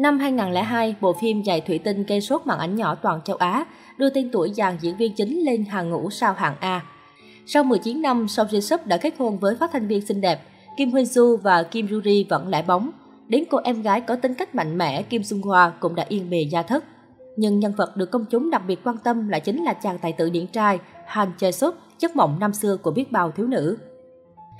Năm 0.00 0.18
2002, 0.18 0.94
bộ 1.00 1.12
phim 1.20 1.44
Giày 1.44 1.60
Thủy 1.60 1.78
Tinh 1.78 2.04
gây 2.08 2.20
sốt 2.20 2.46
màn 2.46 2.58
ảnh 2.58 2.76
nhỏ 2.76 2.94
toàn 2.94 3.20
châu 3.24 3.36
Á, 3.36 3.64
đưa 3.98 4.10
tên 4.10 4.30
tuổi 4.32 4.52
dàn 4.56 4.76
diễn 4.80 4.96
viên 4.96 5.14
chính 5.14 5.44
lên 5.44 5.64
hàng 5.64 5.90
ngũ 5.90 6.10
sao 6.10 6.32
hạng 6.32 6.54
A. 6.60 6.82
Sau 7.46 7.64
19 7.64 8.02
năm, 8.02 8.28
Song 8.28 8.46
Ji 8.46 8.60
Sup 8.60 8.86
đã 8.86 8.96
kết 8.96 9.14
hôn 9.18 9.38
với 9.38 9.56
phát 9.56 9.70
thanh 9.72 9.88
viên 9.88 10.06
xinh 10.06 10.20
đẹp. 10.20 10.40
Kim 10.76 10.90
Huyên 10.90 11.06
Su 11.06 11.36
và 11.36 11.62
Kim 11.62 11.88
Ruri 11.88 12.26
vẫn 12.30 12.48
lại 12.48 12.62
bóng. 12.62 12.90
Đến 13.28 13.44
cô 13.50 13.58
em 13.64 13.82
gái 13.82 14.00
có 14.00 14.16
tính 14.16 14.34
cách 14.34 14.54
mạnh 14.54 14.78
mẽ 14.78 15.02
Kim 15.02 15.22
Sung 15.22 15.42
Hoa 15.42 15.72
cũng 15.80 15.94
đã 15.94 16.04
yên 16.08 16.30
bề 16.30 16.42
gia 16.50 16.62
thất. 16.62 16.84
Nhưng 17.36 17.58
nhân 17.58 17.72
vật 17.76 17.96
được 17.96 18.10
công 18.10 18.24
chúng 18.30 18.50
đặc 18.50 18.62
biệt 18.66 18.80
quan 18.84 18.96
tâm 19.04 19.28
lại 19.28 19.40
chính 19.40 19.64
là 19.64 19.72
chàng 19.72 19.98
tài 19.98 20.12
tử 20.12 20.30
điển 20.30 20.46
trai 20.46 20.78
Han 21.06 21.32
Jae 21.38 21.50
Sup, 21.50 21.74
chất 21.98 22.16
mộng 22.16 22.36
năm 22.40 22.52
xưa 22.52 22.76
của 22.76 22.90
biết 22.90 23.12
bao 23.12 23.30
thiếu 23.30 23.46
nữ. 23.46 23.76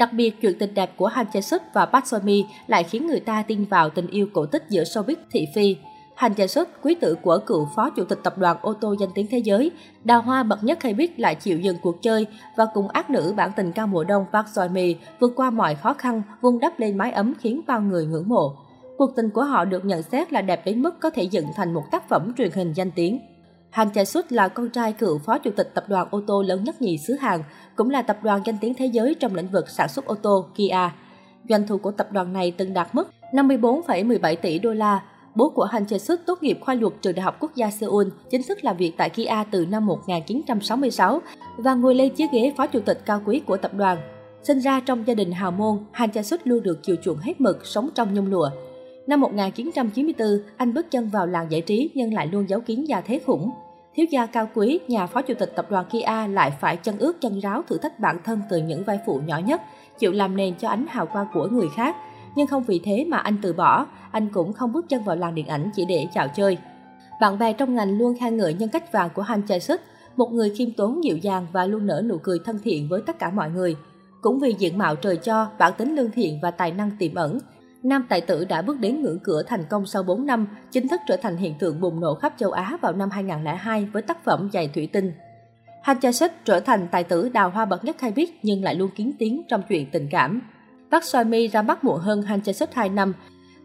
Đặc 0.00 0.12
biệt, 0.12 0.40
chuyện 0.40 0.58
tình 0.58 0.74
đẹp 0.74 0.90
của 0.96 1.06
Han 1.06 1.26
Jae 1.32 1.40
Suk 1.40 1.62
và 1.72 1.86
Park 1.86 2.06
Seo 2.06 2.20
Mi 2.20 2.44
lại 2.66 2.84
khiến 2.84 3.06
người 3.06 3.20
ta 3.20 3.42
tin 3.42 3.64
vào 3.64 3.90
tình 3.90 4.06
yêu 4.06 4.26
cổ 4.32 4.46
tích 4.46 4.64
giữa 4.68 4.82
showbiz 4.82 5.16
thị 5.30 5.46
phi. 5.54 5.76
Han 6.16 6.32
Jae 6.32 6.46
Suk, 6.46 6.68
quý 6.82 6.94
tử 6.94 7.16
của 7.22 7.38
cựu 7.46 7.68
phó 7.77 7.91
chủ 7.91 8.05
tịch 8.05 8.18
tập 8.22 8.38
đoàn 8.38 8.56
ô 8.62 8.72
tô 8.72 8.94
danh 9.00 9.08
tiếng 9.14 9.27
thế 9.30 9.38
giới, 9.38 9.70
đào 10.05 10.22
hoa 10.22 10.42
bậc 10.42 10.64
nhất 10.64 10.82
hay 10.82 10.94
biết 10.94 11.20
lại 11.20 11.34
chịu 11.34 11.60
dừng 11.60 11.77
cuộc 11.82 12.02
chơi 12.02 12.27
và 12.56 12.66
cùng 12.74 12.88
ác 12.88 13.10
nữ 13.10 13.34
bản 13.36 13.50
tình 13.56 13.72
cao 13.72 13.86
mùa 13.86 14.05
đông 14.05 14.27
Park 14.32 14.48
Seo 14.48 14.68
Mi 14.68 14.96
vượt 15.20 15.32
qua 15.36 15.50
mọi 15.50 15.74
khó 15.74 15.94
khăn, 15.94 16.22
vun 16.41 16.58
đắp 16.58 16.80
lên 16.80 16.98
mái 16.98 17.12
ấm 17.12 17.34
khiến 17.41 17.60
bao 17.66 17.80
người 17.80 18.06
ngưỡng 18.06 18.28
mộ. 18.28 18.56
Cuộc 18.98 19.16
tình 19.16 19.30
của 19.30 19.44
họ 19.44 19.64
được 19.64 19.84
nhận 19.84 20.02
xét 20.02 20.32
là 20.32 20.42
đẹp 20.42 20.62
đến 20.64 20.82
mức 20.82 21.00
có 21.00 21.10
thể 21.10 21.22
dựng 21.22 21.46
thành 21.56 21.74
một 21.74 21.82
tác 21.91 22.08
phẩm 22.08 22.32
truyền 22.38 22.50
hình 22.52 22.72
danh 22.72 22.91
tiếng. 22.91 23.20
Han 23.70 23.88
Jae 23.88 24.05
Suk 24.05 24.33
là 24.33 24.48
con 24.48 24.70
trai 24.70 24.92
cựu 24.92 25.19
phó 25.19 25.38
chủ 25.38 25.51
tịch 25.56 25.70
tập 25.74 25.84
đoàn 25.88 26.09
ô 26.11 26.20
tô 26.27 26.42
lớn 26.42 26.65
nhất 26.65 26.83
nhì 26.83 26.98
xứ 26.98 27.15
Hàn, 27.15 27.41
cũng 27.77 27.91
là 27.91 28.02
tập 28.02 28.19
đoàn 28.23 28.42
danh 28.45 28.59
tiếng 28.61 28.74
thế 28.74 28.87
giới 28.87 29.15
trong 29.15 29.34
lĩnh 29.34 29.48
vực 29.48 29.69
sản 29.69 29.88
xuất 29.88 30.06
ô 30.06 30.15
tô 30.15 30.47
Kia. 30.55 30.91
Doanh 31.48 31.66
thu 31.66 31.78
của 31.78 31.91
tập 31.91 32.12
đoàn 32.12 32.33
này 32.33 32.51
từng 32.51 32.75
đạt 32.75 32.95
mức 32.95 33.11
54,17 33.33 34.37
tỷ 34.37 34.59
đô 34.59 34.73
la. 34.73 35.02
Bố 35.34 35.51
của 35.51 35.64
Han 35.64 35.84
Jae 35.84 35.98
Suk 35.98 36.20
tốt 36.27 36.42
nghiệp 36.42 36.59
khoa 36.61 36.75
luật 36.75 36.92
trường 37.02 37.14
Đại 37.14 37.23
học 37.23 37.37
Quốc 37.41 37.55
gia 37.55 37.70
Seoul, 37.70 38.09
chính 38.30 38.42
thức 38.42 38.64
làm 38.64 38.77
việc 38.77 38.92
tại 38.97 39.11
Kia 39.11 39.28
từ 39.50 39.67
năm 39.67 39.87
1966 39.87 41.20
và 41.56 41.75
ngồi 41.75 41.94
lên 41.94 42.14
chiếc 42.14 42.31
ghế 42.33 42.53
phó 42.56 42.66
chủ 42.66 42.81
tịch 42.81 43.00
cao 43.06 43.22
quý 43.27 43.42
của 43.47 43.56
tập 43.56 43.75
đoàn. 43.75 43.98
Sinh 44.42 44.59
ra 44.59 44.81
trong 44.81 45.06
gia 45.06 45.14
đình 45.14 45.33
hào 45.33 45.50
môn, 45.50 45.78
Han 45.92 46.11
Jae 46.11 46.22
Suk 46.22 46.41
luôn 46.44 46.62
được 46.62 46.78
chiều 46.83 46.97
chuộng 47.03 47.19
hết 47.19 47.41
mực, 47.41 47.66
sống 47.66 47.89
trong 47.94 48.14
nhung 48.14 48.27
lụa. 48.27 48.50
Năm 49.06 49.20
1994, 49.20 50.28
anh 50.56 50.75
bước 50.75 50.87
chân 50.91 51.09
vào 51.09 51.27
làng 51.27 51.47
giải 51.50 51.61
trí 51.61 51.91
nhưng 51.94 52.14
lại 52.14 52.27
luôn 52.27 52.48
giấu 52.48 52.61
kín 52.61 52.84
gia 52.84 53.00
thế 53.00 53.20
khủng. 53.27 53.50
Thiếu 53.94 54.06
gia 54.10 54.27
cao 54.27 54.48
quý, 54.55 54.80
nhà 54.88 55.06
phó 55.06 55.22
chủ 55.22 55.34
tịch 55.34 55.52
tập 55.56 55.66
đoàn 55.70 55.86
Kia 55.91 55.98
lại 56.28 56.50
phải 56.60 56.77
chân 56.77 56.98
ướt 56.98 57.20
chân 57.20 57.38
ráo 57.41 57.62
thử 57.69 57.78
thách 57.78 58.00
bản 58.00 58.19
thân 58.24 58.41
từ 58.50 58.58
những 58.58 58.84
vai 58.84 58.98
phụ 59.06 59.20
nhỏ 59.27 59.38
nhất, 59.38 59.60
chịu 59.98 60.12
làm 60.12 60.36
nền 60.36 60.55
cho 60.55 60.69
ánh 60.69 60.86
hào 60.88 61.06
quang 61.06 61.27
của 61.34 61.48
người 61.50 61.69
khác. 61.77 61.97
Nhưng 62.36 62.47
không 62.47 62.62
vì 62.62 62.80
thế 62.84 63.05
mà 63.08 63.16
anh 63.16 63.36
từ 63.42 63.52
bỏ, 63.52 63.86
anh 64.10 64.28
cũng 64.32 64.52
không 64.52 64.72
bước 64.72 64.88
chân 64.88 65.05
vào 65.05 65.16
làng 65.16 65.34
điện 65.34 65.47
ảnh 65.47 65.70
chỉ 65.74 65.84
để 65.84 66.06
chào 66.14 66.28
chơi. 66.28 66.58
Bạn 67.20 67.38
bè 67.38 67.52
trong 67.52 67.74
ngành 67.74 67.98
luôn 67.98 68.14
khen 68.20 68.36
ngợi 68.36 68.55
nhân 68.55 68.69
cách 68.69 68.92
vàng 68.92 69.10
của 69.14 69.22
Han 69.22 69.42
Chae 69.48 69.58
Suk, 69.58 69.80
một 70.16 70.32
người 70.32 70.54
khiêm 70.56 70.72
tốn 70.72 71.04
dịu 71.04 71.16
dàng 71.16 71.47
và 71.52 71.66
luôn 71.66 71.86
nở 71.86 72.02
nụ 72.04 72.19
cười 72.22 72.38
thân 72.44 72.58
thiện 72.64 72.88
với 72.88 73.02
tất 73.06 73.19
cả 73.19 73.30
mọi 73.30 73.50
người. 73.50 73.77
Cũng 74.20 74.41
vì 74.41 74.54
diện 74.58 74.78
mạo 74.78 74.97
trời 74.97 75.16
cho, 75.16 75.47
bản 75.58 75.72
tính 75.78 75.97
lương 75.97 76.10
thiện 76.10 76.38
và 76.42 76.50
tài 76.50 76.72
năng 76.72 76.91
tiềm 76.98 77.14
ẩn, 77.14 77.38
nam 77.83 78.06
tài 78.09 78.20
tử 78.20 78.45
đã 78.45 78.62
bước 78.62 78.81
đến 78.81 79.03
ngưỡng 79.03 79.19
cửa 79.19 79.42
thành 79.47 79.64
công 79.70 79.86
sau 79.86 80.03
4 80.03 80.27
năm, 80.27 80.47
chính 80.70 80.89
thức 80.89 81.00
trở 81.06 81.17
thành 81.17 81.36
hiện 81.36 81.55
tượng 81.59 81.81
bùng 81.81 82.00
nổ 82.00 82.14
khắp 82.14 82.34
châu 82.37 82.50
Á 82.50 82.77
vào 82.81 82.92
năm 82.92 83.11
2002 83.11 83.84
với 83.84 84.03
tác 84.03 84.25
phẩm 84.25 84.50
Giày 84.53 84.69
Thủy 84.75 84.89
Tinh. 84.92 85.12
Han 85.83 86.00
Cha 86.00 86.12
Sik 86.12 86.33
trở 86.45 86.61
thành 86.61 86.89
tài 86.91 87.05
tử 87.05 87.28
đào 87.28 87.50
hoa 87.50 87.64
bậc 87.64 87.84
nhất 87.84 87.97
khai 87.98 88.11
biết 88.11 88.39
nhưng 88.42 88.64
lại 88.64 88.75
luôn 88.75 88.91
kiến 88.97 89.12
tiếng 89.19 89.42
trong 89.48 89.62
chuyện 89.69 89.91
tình 89.92 90.09
cảm. 90.11 90.41
Park 90.91 91.05
Soi 91.05 91.25
Mi 91.25 91.48
ra 91.48 91.62
mắt 91.62 91.84
muộn 91.84 92.00
hơn 92.00 92.22
Han 92.22 92.41
Cha 92.41 92.53
Sik 92.53 92.75
2 92.75 92.89
năm. 92.89 93.12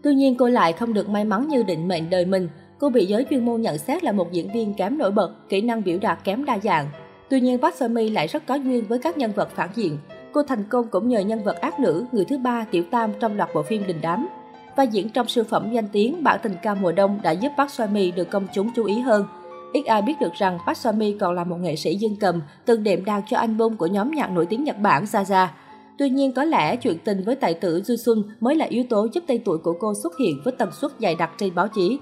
Tuy 0.04 0.16
nhiên 0.16 0.36
cô 0.38 0.48
lại 0.48 0.74
không 0.74 0.94
được 0.94 1.10
may 1.10 1.26
mắn 1.26 1.48
như 1.48 1.64
định 1.64 1.88
mệnh 1.88 2.10
đời 2.10 2.26
mình. 2.26 2.50
Cô 2.80 2.90
bị 2.90 3.06
giới 3.06 3.26
chuyên 3.30 3.46
môn 3.46 3.62
nhận 3.62 3.78
xét 3.78 4.04
là 4.04 4.12
một 4.12 4.32
diễn 4.32 4.54
viên 4.54 4.74
kém 4.74 4.98
nổi 4.98 5.12
bật, 5.12 5.50
kỹ 5.50 5.62
năng 5.62 5.84
biểu 5.84 5.98
đạt 6.02 6.20
kém 6.24 6.46
đa 6.46 6.60
dạng. 6.64 6.88
Tuy 7.30 7.42
nhiên 7.42 7.58
Park 7.58 7.76
Seo 7.76 7.90
Mi 7.90 8.10
lại 8.10 8.28
rất 8.28 8.44
có 8.48 8.56
duyên 8.56 8.86
với 8.88 9.00
các 9.00 9.18
nhân 9.18 9.32
vật 9.32 9.50
phản 9.56 9.70
diện, 9.76 9.98
Cô 10.36 10.44
thành 10.44 10.64
công 10.70 10.88
cũng 10.88 11.10
nhờ 11.10 11.20
nhân 11.20 11.44
vật 11.44 11.62
ác 11.62 11.80
nữ, 11.80 12.06
người 12.12 12.26
thứ 12.26 12.38
ba 12.38 12.66
Tiểu 12.72 12.84
Tam 12.92 13.12
trong 13.20 13.38
loạt 13.38 13.50
bộ 13.54 13.62
phim 13.64 13.88
Đình 13.88 13.98
Đám. 14.02 14.28
Và 14.76 14.84
diễn 14.84 15.10
trong 15.10 15.28
siêu 15.28 15.44
phẩm 15.44 15.72
danh 15.72 15.88
tiếng 15.92 16.24
Bản 16.24 16.40
tình 16.44 16.56
ca 16.64 16.74
mùa 16.74 16.92
đông 16.92 17.20
đã 17.24 17.32
giúp 17.32 17.52
Park 17.58 17.72
Seo 17.72 17.88
Mi 17.88 18.12
được 18.12 18.30
công 18.30 18.48
chúng 18.54 18.70
chú 18.76 18.86
ý 18.86 19.00
hơn. 19.00 19.26
Ít 19.74 19.86
ai 19.86 20.02
biết 20.02 20.14
được 20.22 20.34
rằng 20.34 20.58
Park 20.68 20.78
Seo 20.78 20.94
Mi 20.94 21.16
còn 21.20 21.34
là 21.36 21.44
một 21.44 21.56
nghệ 21.56 21.76
sĩ 21.76 21.96
dương 21.96 22.16
cầm, 22.20 22.42
từng 22.66 22.84
đệm 22.84 23.06
đàn 23.06 23.22
cho 23.28 23.38
album 23.38 23.76
của 23.76 23.88
nhóm 23.88 24.12
nhạc 24.12 24.32
nổi 24.32 24.46
tiếng 24.46 24.64
Nhật 24.64 24.80
Bản 24.80 25.04
Zaza. 25.04 25.48
Tuy 25.98 26.10
nhiên 26.10 26.32
có 26.32 26.44
lẽ 26.44 26.76
chuyện 26.76 26.98
tình 27.04 27.24
với 27.24 27.36
tài 27.36 27.54
tử 27.54 27.82
Ju 27.86 27.96
Sun 27.96 28.24
mới 28.40 28.56
là 28.56 28.66
yếu 28.66 28.84
tố 28.90 29.08
giúp 29.14 29.24
tên 29.28 29.42
tuổi 29.46 29.58
của 29.58 29.74
cô 29.80 29.94
xuất 30.04 30.18
hiện 30.18 30.42
với 30.44 30.54
tần 30.58 30.70
suất 30.82 30.92
dày 31.00 31.16
đặc 31.16 31.32
trên 31.38 31.56
báo 31.56 31.68
chí. 31.68 32.00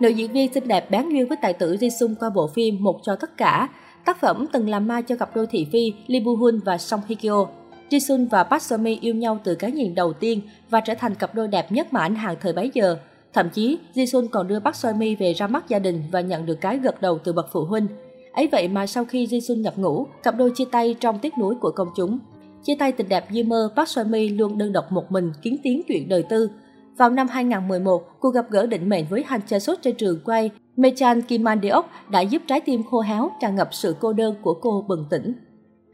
Nữ 0.00 0.08
diễn 0.08 0.32
viên 0.32 0.52
xinh 0.52 0.68
đẹp 0.68 0.90
bán 0.90 1.12
duyên 1.12 1.28
với 1.28 1.38
tài 1.42 1.52
tử 1.52 1.76
Jisung 1.80 2.14
qua 2.20 2.30
bộ 2.30 2.46
phim 2.46 2.76
Một 2.80 3.00
cho 3.02 3.16
tất 3.16 3.36
cả. 3.36 3.68
Tác 4.04 4.20
phẩm 4.20 4.46
từng 4.52 4.68
làm 4.68 4.86
ma 4.86 5.00
cho 5.00 5.16
cặp 5.16 5.36
đôi 5.36 5.46
thị 5.46 5.66
phi 5.72 5.92
Lee 6.06 6.20
Bu 6.20 6.36
Hun 6.36 6.60
và 6.64 6.78
Song 6.78 7.00
Hye 7.08 7.16
Kyo. 7.16 7.46
Jisun 7.90 8.28
và 8.28 8.44
Park 8.44 8.62
Seo 8.62 8.78
Mi 8.78 8.98
yêu 9.00 9.14
nhau 9.14 9.38
từ 9.44 9.54
cái 9.54 9.72
nhìn 9.72 9.94
đầu 9.94 10.12
tiên 10.12 10.40
và 10.70 10.80
trở 10.80 10.94
thành 10.94 11.14
cặp 11.14 11.34
đôi 11.34 11.48
đẹp 11.48 11.72
nhất 11.72 11.92
mà 11.92 12.00
ảnh 12.00 12.14
hàng 12.14 12.36
thời 12.40 12.52
bấy 12.52 12.70
giờ. 12.74 12.96
Thậm 13.32 13.48
chí, 13.50 13.78
Jisun 13.94 14.28
còn 14.28 14.48
đưa 14.48 14.60
Park 14.60 14.76
Seo 14.76 14.94
Mi 14.94 15.14
về 15.14 15.32
ra 15.32 15.46
mắt 15.46 15.68
gia 15.68 15.78
đình 15.78 16.02
và 16.12 16.20
nhận 16.20 16.46
được 16.46 16.60
cái 16.60 16.78
gật 16.78 17.02
đầu 17.02 17.18
từ 17.18 17.32
bậc 17.32 17.48
phụ 17.52 17.64
huynh. 17.64 17.86
Ấy 18.32 18.48
vậy 18.52 18.68
mà 18.68 18.86
sau 18.86 19.04
khi 19.04 19.26
Jisun 19.26 19.60
nhập 19.60 19.78
ngũ, 19.78 20.06
cặp 20.22 20.36
đôi 20.36 20.52
chia 20.54 20.64
tay 20.64 20.96
trong 21.00 21.18
tiếc 21.18 21.38
nuối 21.38 21.54
của 21.54 21.70
công 21.70 21.88
chúng. 21.96 22.18
Chia 22.64 22.74
tay 22.74 22.92
tình 22.92 23.08
đẹp 23.08 23.32
như 23.32 23.44
mơ, 23.44 23.70
Park 23.76 23.88
Seo 23.88 24.04
Mi 24.04 24.28
luôn 24.28 24.58
đơn 24.58 24.72
độc 24.72 24.92
một 24.92 25.12
mình 25.12 25.32
kiến 25.42 25.56
tiếng 25.62 25.82
chuyện 25.88 26.08
đời 26.08 26.22
tư. 26.22 26.50
Vào 26.96 27.10
năm 27.10 27.28
2011, 27.28 28.02
cuộc 28.20 28.34
gặp 28.34 28.50
gỡ 28.50 28.66
định 28.66 28.88
mệnh 28.88 29.04
với 29.10 29.24
Han 29.26 29.40
Chae 29.46 29.58
Suk 29.58 29.82
trên 29.82 29.96
trường 29.96 30.20
quay 30.24 30.50
Mechan 30.76 31.22
Kim 31.22 31.44
Deok 31.62 31.90
đã 32.10 32.20
giúp 32.20 32.42
trái 32.46 32.60
tim 32.60 32.82
khô 32.90 33.00
héo 33.00 33.30
tràn 33.40 33.56
ngập 33.56 33.68
sự 33.72 33.96
cô 34.00 34.12
đơn 34.12 34.34
của 34.42 34.54
cô 34.54 34.84
bừng 34.88 35.04
tỉnh. 35.10 35.34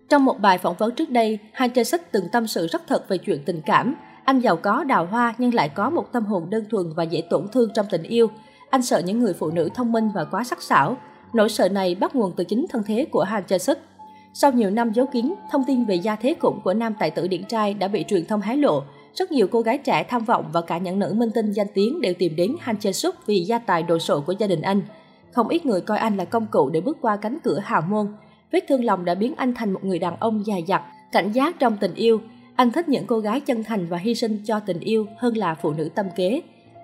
Trong 0.08 0.24
một 0.24 0.40
bài 0.40 0.58
phỏng 0.58 0.74
vấn 0.78 0.94
trước 0.94 1.10
đây, 1.10 1.38
hai 1.52 1.68
chơi 1.68 1.84
sách 1.84 2.12
từng 2.12 2.28
tâm 2.32 2.46
sự 2.46 2.66
rất 2.66 2.82
thật 2.86 3.08
về 3.08 3.18
chuyện 3.18 3.42
tình 3.46 3.60
cảm. 3.66 3.94
Anh 4.24 4.40
giàu 4.40 4.56
có 4.56 4.84
đào 4.84 5.06
hoa 5.06 5.34
nhưng 5.38 5.54
lại 5.54 5.68
có 5.68 5.90
một 5.90 6.12
tâm 6.12 6.24
hồn 6.24 6.50
đơn 6.50 6.64
thuần 6.70 6.92
và 6.96 7.02
dễ 7.02 7.22
tổn 7.30 7.48
thương 7.52 7.70
trong 7.74 7.86
tình 7.90 8.02
yêu. 8.02 8.26
Anh 8.70 8.82
sợ 8.82 8.98
những 8.98 9.18
người 9.18 9.32
phụ 9.32 9.50
nữ 9.50 9.68
thông 9.74 9.92
minh 9.92 10.10
và 10.14 10.24
quá 10.24 10.44
sắc 10.44 10.62
sảo. 10.62 10.96
Nỗi 11.32 11.48
sợ 11.48 11.68
này 11.68 11.94
bắt 11.94 12.14
nguồn 12.14 12.32
từ 12.36 12.44
chính 12.44 12.66
thân 12.68 12.82
thế 12.86 13.06
của 13.10 13.22
Han 13.22 13.42
Jae 13.48 13.58
Suk. 13.58 13.78
Sau 14.34 14.52
nhiều 14.52 14.70
năm 14.70 14.92
giấu 14.92 15.06
kín, 15.06 15.34
thông 15.52 15.64
tin 15.66 15.84
về 15.84 15.94
gia 15.94 16.16
thế 16.16 16.34
khủng 16.40 16.60
của 16.64 16.74
nam 16.74 16.94
tài 16.98 17.10
tử 17.10 17.28
điển 17.28 17.44
trai 17.44 17.74
đã 17.74 17.88
bị 17.88 18.04
truyền 18.08 18.26
thông 18.26 18.40
hé 18.40 18.56
lộ. 18.56 18.82
Rất 19.14 19.32
nhiều 19.32 19.48
cô 19.52 19.60
gái 19.60 19.78
trẻ 19.78 20.04
tham 20.08 20.24
vọng 20.24 20.44
và 20.52 20.60
cả 20.60 20.78
những 20.78 20.98
nữ 20.98 21.14
minh 21.16 21.30
tinh 21.34 21.52
danh 21.52 21.66
tiếng 21.74 22.00
đều 22.00 22.14
tìm 22.18 22.36
đến 22.36 22.56
Han 22.60 22.76
Jae 22.76 22.92
Suk 22.92 23.14
vì 23.26 23.44
gia 23.44 23.58
tài 23.58 23.82
đồ 23.82 23.98
sộ 23.98 24.20
của 24.20 24.34
gia 24.38 24.46
đình 24.46 24.62
anh. 24.62 24.82
Không 25.32 25.48
ít 25.48 25.66
người 25.66 25.80
coi 25.80 25.98
anh 25.98 26.16
là 26.16 26.24
công 26.24 26.46
cụ 26.50 26.70
để 26.70 26.80
bước 26.80 26.98
qua 27.00 27.16
cánh 27.16 27.38
cửa 27.44 27.58
hào 27.64 27.80
môn. 27.80 28.06
Vết 28.56 28.64
thương 28.68 28.84
lòng 28.84 29.04
đã 29.04 29.14
biến 29.14 29.34
anh 29.36 29.54
thành 29.54 29.72
một 29.72 29.84
người 29.84 29.98
đàn 29.98 30.16
ông 30.20 30.46
dài 30.46 30.64
dặt, 30.66 30.82
cảnh 31.12 31.32
giác 31.32 31.58
trong 31.58 31.76
tình 31.80 31.94
yêu. 31.94 32.20
Anh 32.56 32.72
thích 32.72 32.88
những 32.88 33.06
cô 33.06 33.18
gái 33.18 33.40
chân 33.40 33.64
thành 33.64 33.86
và 33.86 33.98
hy 33.98 34.14
sinh 34.14 34.38
cho 34.44 34.60
tình 34.60 34.80
yêu 34.80 35.06
hơn 35.18 35.36
là 35.36 35.54
phụ 35.54 35.72
nữ 35.72 35.88
tâm 35.94 36.06
kế. 36.16 36.42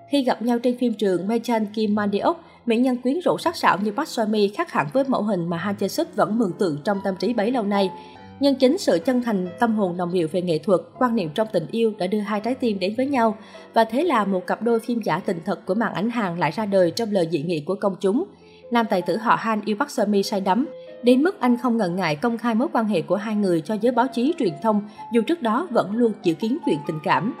Khi 0.09 0.23
gặp 0.23 0.41
nhau 0.41 0.59
trên 0.59 0.77
phim 0.77 0.93
trường 0.93 1.27
Mechan 1.27 1.65
Kim 1.65 1.95
Mandiok, 1.95 2.43
mỹ 2.65 2.77
nhân 2.77 2.97
quyến 2.97 3.19
rũ 3.19 3.37
sắc 3.37 3.55
sảo 3.55 3.77
như 3.83 3.91
Park 3.91 4.07
Seo 4.07 4.25
Mi 4.25 4.47
khác 4.47 4.71
hẳn 4.71 4.87
với 4.93 5.03
mẫu 5.07 5.23
hình 5.23 5.49
mà 5.49 5.57
Han 5.57 5.75
Jae 5.79 5.87
Suk 5.87 6.15
vẫn 6.15 6.39
mường 6.39 6.53
tượng 6.59 6.77
trong 6.83 6.99
tâm 7.03 7.15
trí 7.19 7.33
bấy 7.33 7.51
lâu 7.51 7.63
nay. 7.63 7.91
Nhưng 8.39 8.55
chính 8.55 8.77
sự 8.77 8.99
chân 9.05 9.21
thành, 9.21 9.47
tâm 9.59 9.75
hồn 9.75 9.97
đồng 9.97 10.13
điệu 10.13 10.27
về 10.31 10.41
nghệ 10.41 10.57
thuật, 10.57 10.81
quan 10.99 11.15
niệm 11.15 11.29
trong 11.35 11.47
tình 11.53 11.67
yêu 11.71 11.93
đã 11.97 12.07
đưa 12.07 12.19
hai 12.19 12.39
trái 12.39 12.55
tim 12.55 12.79
đến 12.79 12.93
với 12.97 13.05
nhau. 13.05 13.37
Và 13.73 13.83
thế 13.83 14.03
là 14.03 14.25
một 14.25 14.47
cặp 14.47 14.61
đôi 14.61 14.79
phim 14.79 15.01
giả 15.01 15.19
tình 15.19 15.39
thật 15.45 15.65
của 15.65 15.73
màn 15.73 15.93
ảnh 15.93 16.09
hàng 16.09 16.39
lại 16.39 16.51
ra 16.51 16.65
đời 16.65 16.91
trong 16.91 17.11
lời 17.11 17.27
dị 17.31 17.41
nghị 17.41 17.59
của 17.59 17.75
công 17.75 17.95
chúng. 17.99 18.23
Nam 18.71 18.85
tài 18.89 19.01
tử 19.01 19.17
họ 19.17 19.35
Han 19.35 19.61
yêu 19.65 19.75
Park 19.79 19.91
Seo 19.91 20.05
Mi 20.05 20.23
say 20.23 20.41
đắm, 20.41 20.67
đến 21.03 21.23
mức 21.23 21.39
anh 21.39 21.57
không 21.57 21.77
ngần 21.77 21.95
ngại 21.95 22.15
công 22.15 22.37
khai 22.37 22.55
mối 22.55 22.67
quan 22.73 22.85
hệ 22.85 23.01
của 23.01 23.15
hai 23.15 23.35
người 23.35 23.61
cho 23.61 23.73
giới 23.81 23.91
báo 23.91 24.07
chí 24.13 24.33
truyền 24.39 24.53
thông, 24.61 24.81
dù 25.13 25.21
trước 25.21 25.41
đó 25.41 25.67
vẫn 25.71 25.95
luôn 25.95 26.11
dự 26.23 26.33
kiến 26.33 26.57
chuyện 26.65 26.79
tình 26.87 26.99
cảm. 27.03 27.33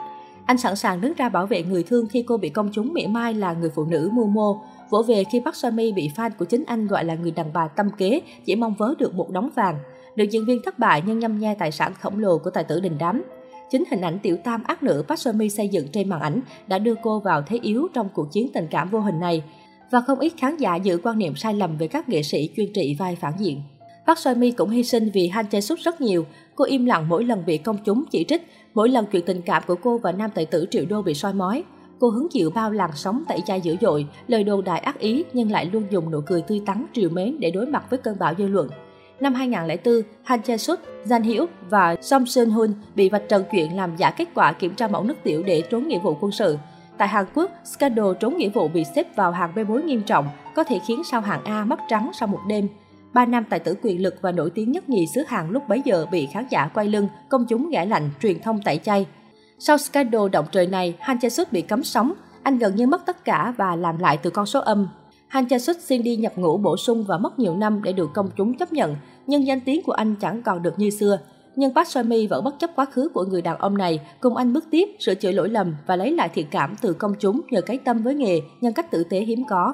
Anh 0.45 0.57
sẵn 0.57 0.75
sàng 0.75 1.01
đứng 1.01 1.13
ra 1.17 1.29
bảo 1.29 1.45
vệ 1.45 1.63
người 1.63 1.83
thương 1.83 2.07
khi 2.07 2.23
cô 2.27 2.37
bị 2.37 2.49
công 2.49 2.69
chúng 2.73 2.93
mỉa 2.93 3.07
mai 3.07 3.33
là 3.33 3.53
người 3.53 3.69
phụ 3.75 3.85
nữ 3.85 4.09
mưu 4.13 4.27
mô, 4.27 4.61
vỗ 4.89 5.01
về 5.01 5.23
khi 5.23 5.41
Park 5.45 5.55
Seo 5.55 5.71
bị 5.71 6.11
fan 6.15 6.29
của 6.39 6.45
chính 6.45 6.63
anh 6.67 6.87
gọi 6.87 7.05
là 7.05 7.15
người 7.15 7.31
đàn 7.31 7.53
bà 7.53 7.67
tâm 7.67 7.89
kế, 7.97 8.21
chỉ 8.45 8.55
mong 8.55 8.73
vớ 8.77 8.93
được 8.99 9.13
một 9.15 9.31
đống 9.31 9.49
vàng. 9.55 9.79
Được 10.15 10.25
diễn 10.29 10.45
viên 10.45 10.61
thất 10.65 10.79
bại 10.79 11.03
nhưng 11.05 11.19
nhâm 11.19 11.39
nhe 11.39 11.55
tài 11.59 11.71
sản 11.71 11.93
khổng 12.01 12.19
lồ 12.19 12.37
của 12.37 12.49
tài 12.49 12.63
tử 12.63 12.79
đình 12.79 12.97
đám. 12.99 13.23
Chính 13.71 13.83
hình 13.91 14.01
ảnh 14.01 14.19
tiểu 14.19 14.37
tam 14.43 14.63
ác 14.63 14.83
nữ 14.83 15.03
Park 15.07 15.19
Seo 15.19 15.33
xây 15.51 15.67
dựng 15.67 15.87
trên 15.87 16.09
màn 16.09 16.21
ảnh 16.21 16.41
đã 16.67 16.79
đưa 16.79 16.95
cô 17.03 17.19
vào 17.19 17.41
thế 17.41 17.59
yếu 17.61 17.87
trong 17.93 18.09
cuộc 18.13 18.31
chiến 18.31 18.49
tình 18.53 18.67
cảm 18.71 18.89
vô 18.89 18.99
hình 18.99 19.19
này 19.19 19.43
và 19.93 20.01
không 20.01 20.19
ít 20.19 20.33
khán 20.37 20.57
giả 20.57 20.75
giữ 20.75 20.97
quan 21.03 21.17
niệm 21.17 21.35
sai 21.35 21.53
lầm 21.53 21.77
về 21.77 21.87
các 21.87 22.09
nghệ 22.09 22.23
sĩ 22.23 22.49
chuyên 22.55 22.73
trị 22.73 22.95
vai 22.99 23.15
phản 23.15 23.33
diện. 23.37 23.61
Park 24.07 24.19
Seo 24.19 24.35
Mi 24.35 24.51
cũng 24.51 24.69
hy 24.69 24.83
sinh 24.83 25.09
vì 25.13 25.27
Han 25.27 25.45
Jae 25.51 25.59
Suk 25.59 25.79
rất 25.79 26.01
nhiều. 26.01 26.25
Cô 26.55 26.65
im 26.65 26.85
lặng 26.85 27.09
mỗi 27.09 27.23
lần 27.23 27.45
bị 27.45 27.57
công 27.57 27.77
chúng 27.85 28.03
chỉ 28.11 28.25
trích, 28.27 28.47
mỗi 28.73 28.89
lần 28.89 29.05
chuyện 29.11 29.25
tình 29.25 29.41
cảm 29.41 29.63
của 29.67 29.75
cô 29.75 29.97
và 29.97 30.11
nam 30.11 30.29
tài 30.35 30.45
tử 30.45 30.65
Triệu 30.71 30.85
Đô 30.89 31.01
bị 31.01 31.13
soi 31.13 31.33
mói. 31.33 31.63
Cô 31.99 32.09
hứng 32.09 32.27
chịu 32.31 32.49
bao 32.49 32.71
làn 32.71 32.89
sóng 32.95 33.23
tẩy 33.27 33.39
chay 33.45 33.61
dữ 33.61 33.75
dội, 33.81 34.07
lời 34.27 34.43
đồn 34.43 34.63
đại 34.63 34.79
ác 34.79 34.99
ý 34.99 35.23
nhưng 35.33 35.51
lại 35.51 35.69
luôn 35.73 35.83
dùng 35.89 36.11
nụ 36.11 36.21
cười 36.25 36.41
tươi 36.41 36.61
tắn, 36.65 36.85
triều 36.93 37.09
mến 37.09 37.39
để 37.39 37.51
đối 37.51 37.65
mặt 37.65 37.85
với 37.89 37.99
cơn 37.99 38.19
bão 38.19 38.33
dư 38.37 38.47
luận. 38.47 38.67
Năm 39.19 39.33
2004, 39.33 40.01
Han 40.23 40.39
Jae 40.39 40.57
Suk, 40.57 40.79
Jan 41.05 41.23
Hyuk 41.23 41.49
và 41.69 41.95
Song 42.01 42.25
Seon 42.25 42.49
Hun 42.49 42.73
bị 42.95 43.09
vạch 43.09 43.29
trần 43.29 43.43
chuyện 43.51 43.77
làm 43.77 43.95
giả 43.97 44.11
kết 44.11 44.27
quả 44.35 44.53
kiểm 44.53 44.75
tra 44.75 44.87
mẫu 44.87 45.03
nước 45.03 45.17
tiểu 45.23 45.43
để 45.43 45.61
trốn 45.69 45.87
nghĩa 45.87 45.99
vụ 45.99 46.17
quân 46.21 46.31
sự. 46.31 46.57
Tại 46.97 47.07
Hàn 47.07 47.25
Quốc, 47.33 47.51
scandal 47.65 48.05
trốn 48.19 48.37
nghĩa 48.37 48.49
vụ 48.49 48.67
bị 48.67 48.83
xếp 48.95 49.15
vào 49.15 49.31
hàng 49.31 49.51
bê 49.55 49.63
bối 49.63 49.83
nghiêm 49.83 50.01
trọng, 50.01 50.29
có 50.55 50.63
thể 50.63 50.79
khiến 50.87 51.01
sao 51.11 51.21
hạng 51.21 51.43
A 51.43 51.65
mất 51.65 51.79
trắng 51.89 52.11
sau 52.13 52.27
một 52.27 52.39
đêm. 52.47 52.67
Ba 53.13 53.25
nam 53.25 53.43
tài 53.49 53.59
tử 53.59 53.75
quyền 53.81 54.01
lực 54.01 54.15
và 54.21 54.31
nổi 54.31 54.49
tiếng 54.49 54.71
nhất 54.71 54.89
nhì 54.89 55.07
xứ 55.07 55.23
Hàn 55.27 55.49
lúc 55.49 55.63
bấy 55.67 55.81
giờ 55.85 56.05
bị 56.11 56.27
khán 56.33 56.45
giả 56.49 56.69
quay 56.73 56.87
lưng, 56.87 57.07
công 57.29 57.45
chúng 57.45 57.69
ghẻ 57.69 57.85
lạnh, 57.85 58.09
truyền 58.21 58.41
thông 58.41 58.61
tẩy 58.61 58.77
chay. 58.77 59.05
Sau 59.59 59.77
scandal 59.77 60.29
động 60.31 60.45
trời 60.51 60.67
này, 60.67 60.95
Han 60.99 61.19
Chae 61.19 61.29
Suk 61.29 61.51
bị 61.51 61.61
cấm 61.61 61.83
sóng. 61.83 62.13
Anh 62.43 62.57
gần 62.57 62.75
như 62.75 62.87
mất 62.87 63.05
tất 63.05 63.25
cả 63.25 63.53
và 63.57 63.75
làm 63.75 63.99
lại 63.99 64.17
từ 64.17 64.29
con 64.29 64.45
số 64.45 64.59
âm. 64.59 64.87
Han 65.27 65.47
Chae 65.49 65.59
Suk 65.59 65.77
xin 65.79 66.03
đi 66.03 66.15
nhập 66.15 66.33
ngũ 66.35 66.57
bổ 66.57 66.77
sung 66.77 67.05
và 67.07 67.17
mất 67.17 67.39
nhiều 67.39 67.55
năm 67.55 67.83
để 67.83 67.93
được 67.93 68.09
công 68.13 68.29
chúng 68.37 68.57
chấp 68.57 68.73
nhận, 68.73 68.95
nhưng 69.27 69.47
danh 69.47 69.59
tiếng 69.59 69.83
của 69.83 69.91
anh 69.91 70.15
chẳng 70.15 70.41
còn 70.41 70.63
được 70.63 70.79
như 70.79 70.89
xưa. 70.89 71.19
Nhưng 71.55 71.73
Park 71.73 71.87
Seo-mi 71.87 72.27
vẫn 72.27 72.43
bất 72.43 72.59
chấp 72.59 72.69
quá 72.75 72.85
khứ 72.85 73.09
của 73.13 73.25
người 73.25 73.41
đàn 73.41 73.57
ông 73.57 73.77
này, 73.77 73.99
cùng 74.19 74.35
anh 74.35 74.53
bước 74.53 74.65
tiếp, 74.71 74.89
sửa 74.99 75.15
chữa 75.15 75.31
lỗi 75.31 75.49
lầm 75.49 75.75
và 75.87 75.95
lấy 75.95 76.11
lại 76.11 76.29
thiện 76.33 76.47
cảm 76.51 76.75
từ 76.81 76.93
công 76.93 77.13
chúng 77.19 77.41
nhờ 77.51 77.61
cái 77.61 77.77
tâm 77.77 78.03
với 78.03 78.15
nghề, 78.15 78.41
nhân 78.61 78.73
cách 78.73 78.91
tử 78.91 79.03
tế 79.03 79.19
hiếm 79.19 79.43
có. 79.49 79.73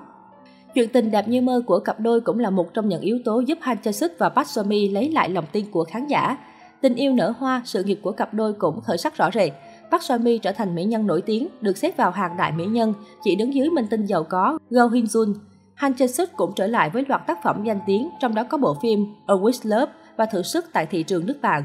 Chuyện 0.74 0.90
tình 0.90 1.12
đẹp 1.12 1.28
như 1.28 1.42
mơ 1.42 1.62
của 1.66 1.80
cặp 1.80 2.00
đôi 2.00 2.22
cũng 2.22 2.40
là 2.40 2.50
một 2.50 2.74
trong 2.74 2.90
những 2.90 3.02
yếu 3.02 3.20
tố 3.26 3.40
giúp 3.40 3.58
Han 3.62 3.78
Chae 3.84 3.92
Suk 3.92 4.12
và 4.18 4.30
Park 4.30 4.48
Seo-mi 4.48 4.94
lấy 4.94 5.10
lại 5.10 5.30
lòng 5.30 5.46
tin 5.52 5.66
của 5.72 5.84
khán 5.84 6.08
giả. 6.08 6.38
Tình 6.82 6.96
yêu 6.96 7.14
nở 7.14 7.34
hoa, 7.38 7.62
sự 7.66 7.84
nghiệp 7.84 8.00
của 8.04 8.12
cặp 8.12 8.34
đôi 8.34 8.54
cũng 8.54 8.82
khởi 8.82 8.98
sắc 8.98 9.18
rõ 9.18 9.30
rệt. 9.34 9.52
Park 9.92 10.04
Seo-mi 10.04 10.38
trở 10.38 10.52
thành 10.52 10.76
mỹ 10.76 10.84
nhân 10.84 11.08
nổi 11.08 11.22
tiếng, 11.22 11.48
được 11.62 11.78
xếp 11.78 11.98
vào 11.98 12.12
hàng 12.12 12.38
đại 12.38 12.52
mỹ 12.52 12.66
nhân, 12.66 12.94
chỉ 13.24 13.36
đứng 13.36 13.54
dưới 13.54 13.70
minh 13.70 13.88
tinh 13.90 14.06
giàu 14.06 14.24
có 14.24 14.60
Go 14.70 14.88
Hyun 14.88 15.06
Jun. 15.06 15.34
Han 15.76 15.94
Chae 15.94 16.08
Suk 16.08 16.30
cũng 16.36 16.52
trở 16.56 16.68
lại 16.68 16.90
với 16.90 17.06
loạt 17.08 17.28
tác 17.28 17.44
phẩm 17.44 17.64
danh 17.64 17.80
tiếng, 17.88 18.10
trong 18.20 18.36
đó 18.36 18.44
có 18.44 18.58
bộ 18.58 18.76
phim 18.82 19.06
A 19.26 19.34
Wish 19.34 19.70
Love 19.70 19.92
và 20.20 20.26
thử 20.26 20.44
sức 20.44 20.66
tại 20.74 20.86
thị 20.86 21.04
trường 21.04 21.26
nước 21.26 21.42
bạn. 21.42 21.64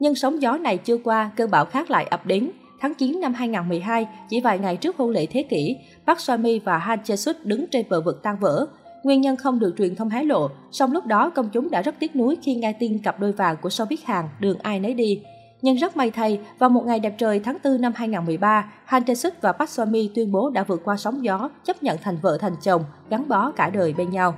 Nhưng 0.00 0.14
sóng 0.14 0.42
gió 0.42 0.56
này 0.56 0.78
chưa 0.78 0.98
qua, 0.98 1.30
cơn 1.36 1.50
bão 1.50 1.64
khác 1.64 1.90
lại 1.90 2.06
ập 2.10 2.26
đến. 2.26 2.50
Tháng 2.80 2.94
9 2.94 3.20
năm 3.20 3.34
2012, 3.34 4.06
chỉ 4.28 4.40
vài 4.40 4.58
ngày 4.58 4.76
trước 4.76 4.96
hôn 4.96 5.10
lễ 5.10 5.26
thế 5.26 5.42
kỷ, 5.42 5.76
Park 6.06 6.18
Seo-mi 6.18 6.60
và 6.64 6.78
Han 6.78 6.98
Chae-suk 7.04 7.34
đứng 7.44 7.66
trên 7.66 7.86
bờ 7.88 8.00
vực 8.00 8.22
tan 8.22 8.36
vỡ. 8.40 8.66
Nguyên 9.02 9.20
nhân 9.20 9.36
không 9.36 9.58
được 9.58 9.74
truyền 9.78 9.96
thông 9.96 10.08
hé 10.08 10.24
lộ, 10.24 10.50
song 10.70 10.92
lúc 10.92 11.06
đó 11.06 11.30
công 11.30 11.48
chúng 11.52 11.70
đã 11.70 11.82
rất 11.82 11.94
tiếc 11.98 12.16
nuối 12.16 12.36
khi 12.42 12.54
nghe 12.54 12.72
tin 12.72 12.98
cặp 12.98 13.20
đôi 13.20 13.32
vàng 13.32 13.56
của 13.62 13.68
showbiz 13.68 13.96
Hàn 14.04 14.24
đường 14.40 14.58
ai 14.62 14.80
nấy 14.80 14.94
đi. 14.94 15.22
Nhưng 15.62 15.76
rất 15.76 15.96
may 15.96 16.10
thay, 16.10 16.40
vào 16.58 16.70
một 16.70 16.86
ngày 16.86 17.00
đẹp 17.00 17.14
trời 17.18 17.40
tháng 17.40 17.58
4 17.64 17.80
năm 17.80 17.92
2013, 17.96 18.72
Han 18.84 19.02
Tae-suk 19.02 19.30
và 19.40 19.52
Park 19.52 19.70
Seo-mi 19.70 20.08
tuyên 20.14 20.32
bố 20.32 20.50
đã 20.50 20.64
vượt 20.64 20.80
qua 20.84 20.96
sóng 20.96 21.24
gió, 21.24 21.50
chấp 21.64 21.82
nhận 21.82 21.98
thành 22.02 22.16
vợ 22.22 22.38
thành 22.40 22.56
chồng, 22.62 22.84
gắn 23.10 23.28
bó 23.28 23.50
cả 23.50 23.70
đời 23.70 23.94
bên 23.98 24.10
nhau. 24.10 24.34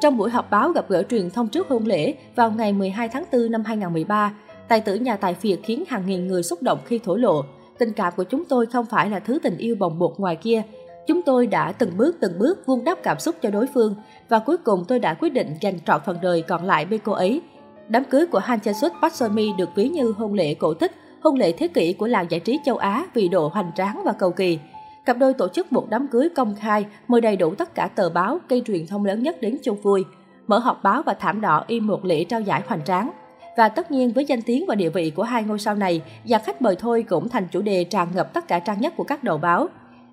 Trong 0.00 0.16
buổi 0.16 0.30
họp 0.30 0.50
báo 0.50 0.70
gặp 0.70 0.88
gỡ 0.88 1.02
truyền 1.02 1.30
thông 1.30 1.48
trước 1.48 1.68
hôn 1.68 1.86
lễ 1.86 2.14
vào 2.36 2.50
ngày 2.50 2.72
12 2.72 3.08
tháng 3.08 3.24
4 3.32 3.50
năm 3.50 3.64
2013, 3.64 4.34
tài 4.68 4.80
tử 4.80 4.94
nhà 4.94 5.16
tài 5.16 5.34
phiệt 5.34 5.58
khiến 5.62 5.84
hàng 5.88 6.06
nghìn 6.06 6.26
người 6.26 6.42
xúc 6.42 6.62
động 6.62 6.78
khi 6.86 6.98
thổ 6.98 7.16
lộ. 7.16 7.44
Tình 7.78 7.92
cảm 7.92 8.12
của 8.16 8.24
chúng 8.24 8.44
tôi 8.44 8.66
không 8.66 8.86
phải 8.86 9.10
là 9.10 9.20
thứ 9.20 9.38
tình 9.42 9.56
yêu 9.56 9.76
bồng 9.78 9.98
bột 9.98 10.12
ngoài 10.18 10.36
kia. 10.36 10.62
Chúng 11.06 11.22
tôi 11.22 11.46
đã 11.46 11.72
từng 11.72 11.96
bước 11.96 12.16
từng 12.20 12.38
bước 12.38 12.66
vun 12.66 12.84
đắp 12.84 12.98
cảm 13.02 13.20
xúc 13.20 13.34
cho 13.42 13.50
đối 13.50 13.66
phương 13.74 13.94
và 14.28 14.38
cuối 14.38 14.56
cùng 14.56 14.84
tôi 14.88 14.98
đã 14.98 15.14
quyết 15.14 15.32
định 15.32 15.54
dành 15.60 15.80
trọn 15.86 16.00
phần 16.06 16.18
đời 16.22 16.42
còn 16.42 16.64
lại 16.64 16.84
bên 16.84 17.00
cô 17.04 17.12
ấy 17.12 17.42
Đám 17.90 18.04
cưới 18.04 18.26
của 18.26 18.38
Han 18.38 18.60
Chae 18.60 18.74
Suk 18.74 18.92
Park 19.02 19.14
Seo 19.14 19.28
Mi 19.28 19.52
được 19.58 19.68
ví 19.74 19.88
như 19.88 20.14
hôn 20.16 20.34
lễ 20.34 20.54
cổ 20.54 20.74
tích, 20.74 20.92
hôn 21.22 21.36
lễ 21.36 21.52
thế 21.52 21.68
kỷ 21.68 21.92
của 21.92 22.06
làng 22.06 22.26
giải 22.30 22.40
trí 22.40 22.58
châu 22.64 22.76
Á 22.76 23.06
vì 23.14 23.28
độ 23.28 23.48
hoành 23.48 23.70
tráng 23.76 24.02
và 24.04 24.12
cầu 24.12 24.30
kỳ. 24.30 24.58
Cặp 25.04 25.18
đôi 25.18 25.34
tổ 25.34 25.48
chức 25.48 25.72
một 25.72 25.86
đám 25.90 26.08
cưới 26.08 26.28
công 26.36 26.54
khai, 26.54 26.86
mời 27.08 27.20
đầy 27.20 27.36
đủ 27.36 27.54
tất 27.54 27.74
cả 27.74 27.88
tờ 27.94 28.10
báo, 28.10 28.38
cây 28.48 28.62
truyền 28.66 28.86
thông 28.86 29.04
lớn 29.04 29.22
nhất 29.22 29.40
đến 29.40 29.58
chung 29.62 29.76
vui. 29.82 30.04
Mở 30.46 30.58
họp 30.58 30.82
báo 30.82 31.02
và 31.06 31.14
thảm 31.14 31.40
đỏ 31.40 31.64
im 31.66 31.86
một 31.86 32.04
lễ 32.04 32.24
trao 32.24 32.40
giải 32.40 32.62
hoành 32.66 32.84
tráng. 32.84 33.10
Và 33.56 33.68
tất 33.68 33.90
nhiên 33.90 34.12
với 34.12 34.24
danh 34.24 34.42
tiếng 34.42 34.64
và 34.68 34.74
địa 34.74 34.88
vị 34.88 35.10
của 35.10 35.22
hai 35.22 35.42
ngôi 35.42 35.58
sao 35.58 35.74
này, 35.74 36.02
dàn 36.24 36.40
khách 36.44 36.62
mời 36.62 36.76
thôi 36.76 37.04
cũng 37.08 37.28
thành 37.28 37.46
chủ 37.50 37.62
đề 37.62 37.84
tràn 37.84 38.08
ngập 38.14 38.34
tất 38.34 38.48
cả 38.48 38.58
trang 38.58 38.80
nhất 38.80 38.94
của 38.96 39.04
các 39.04 39.24
đầu 39.24 39.38
báo. 39.38 39.66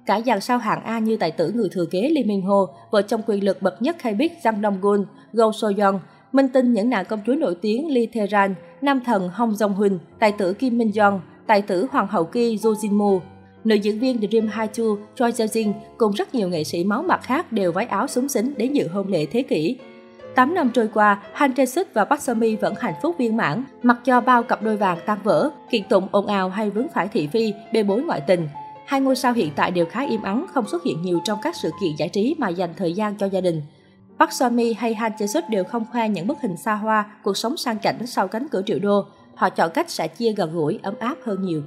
Cả 0.06 0.22
dàn 0.26 0.42
sao 0.42 0.58
hạng 0.58 0.84
A 0.84 1.00
như 1.00 1.18
tài 1.18 1.32
tử 1.32 1.52
người 1.52 1.70
thừa 1.72 1.86
kế 1.86 2.10
Lee 2.10 2.24
Min 2.24 2.42
Ho, 2.42 2.66
vợ 2.92 3.02
chồng 3.02 3.22
quyền 3.28 3.44
lực 3.44 3.62
bậc 3.62 3.82
nhất 3.82 4.02
hay 4.02 4.14
biết 4.14 4.34
Jang 4.44 4.62
Dong 4.62 4.82
Gun, 4.82 5.06
Go 5.34 5.52
So 5.52 5.68
Young, 5.78 6.00
Minh 6.32 6.50
tinh 6.50 6.74
những 6.74 6.90
nàng 6.90 7.06
công 7.06 7.20
chúa 7.26 7.36
nổi 7.36 7.56
tiếng 7.62 7.94
Lee 7.94 8.06
Theran, 8.14 8.56
nam 8.82 9.00
thần 9.06 9.30
Hong 9.30 9.52
Jong 9.52 9.74
Hun, 9.74 10.00
tài 10.20 10.32
tử 10.32 10.54
Kim 10.54 10.78
Min 10.78 10.90
Jong, 10.90 11.20
tài 11.48 11.62
tử 11.62 11.88
Hoàng 11.92 12.08
hậu 12.08 12.24
Ki 12.24 12.56
Jo 12.56 12.74
Jin 12.74 12.92
Moo. 12.92 13.20
Nữ 13.68 13.76
diễn 13.76 14.00
viên 14.00 14.20
Dream 14.32 14.48
Haichu, 14.48 14.98
Choi 15.16 15.32
Jae 15.32 15.46
Jin 15.46 15.74
cùng 15.98 16.12
rất 16.12 16.36
nhiều 16.36 16.50
nghệ 16.50 16.64
sĩ 16.64 16.84
máu 16.84 17.04
mặt 17.04 17.20
khác 17.24 17.52
đều 17.52 17.72
váy 17.72 17.86
áo 17.86 18.08
súng 18.08 18.30
xính 18.30 18.54
đến 18.58 18.74
dự 18.74 18.88
hôn 18.88 19.08
lễ 19.08 19.26
thế 19.26 19.42
kỷ. 19.42 19.78
8 20.36 20.54
năm 20.54 20.72
trôi 20.74 20.90
qua, 20.94 21.22
Han 21.34 21.52
Jae 21.52 21.66
Suk 21.66 21.88
và 21.94 22.06
Park 22.06 22.22
Seo 22.22 22.36
Mi 22.36 22.56
vẫn 22.56 22.74
hạnh 22.80 22.94
phúc 23.02 23.16
viên 23.18 23.38
mãn, 23.38 23.64
mặc 23.84 23.98
cho 24.04 24.22
bao 24.22 24.44
cặp 24.44 24.64
đôi 24.64 24.78
vàng 24.78 24.98
tan 25.06 25.18
vỡ, 25.24 25.50
kiện 25.70 25.84
tụng 25.90 26.08
ồn 26.12 26.28
ào 26.28 26.50
hay 26.50 26.70
vướng 26.70 26.88
phải 26.94 27.08
thị 27.08 27.28
phi, 27.28 27.54
bê 27.74 27.84
bối 27.84 28.02
ngoại 28.02 28.22
tình. 28.28 28.48
Hai 28.86 29.02
ngôi 29.02 29.16
sao 29.16 29.34
hiện 29.34 29.52
tại 29.56 29.72
đều 29.72 29.86
khá 29.86 30.06
im 30.06 30.22
ắng, 30.22 30.46
không 30.54 30.68
xuất 30.68 30.84
hiện 30.84 31.02
nhiều 31.02 31.20
trong 31.24 31.40
các 31.42 31.56
sự 31.56 31.72
kiện 31.82 31.92
giải 31.98 32.10
trí 32.10 32.36
mà 32.38 32.50
dành 32.50 32.74
thời 32.78 32.94
gian 32.94 33.16
cho 33.16 33.26
gia 33.26 33.42
đình. 33.42 33.62
Park 34.20 34.32
Seo 34.32 34.50
Mi 34.50 34.74
hay 34.74 34.94
Han 34.94 35.12
Jae 35.12 35.28
Suk 35.28 35.44
đều 35.50 35.64
không 35.64 35.86
khoe 35.92 36.10
những 36.10 36.28
bức 36.28 36.38
hình 36.42 36.58
xa 36.58 36.74
hoa, 36.74 37.06
cuộc 37.24 37.38
sống 37.38 37.58
sang 37.58 37.80
chảnh 37.80 38.08
sau 38.08 38.28
cánh 38.28 38.48
cửa 38.52 38.62
triệu 38.66 38.80
đô. 38.80 39.06
Họ 39.36 39.50
chọn 39.50 39.72
cách 39.74 39.90
sẽ 39.90 40.08
chia 40.08 40.32
gần 40.32 40.54
gũi, 40.54 40.80
ấm 40.84 40.94
áp 41.00 41.16
hơn 41.26 41.42
nhiều. 41.42 41.62